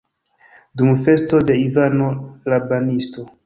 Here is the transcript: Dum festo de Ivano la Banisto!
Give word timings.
Dum 0.81 0.89
festo 1.03 1.43
de 1.51 1.59
Ivano 1.67 2.11
la 2.55 2.63
Banisto! 2.73 3.33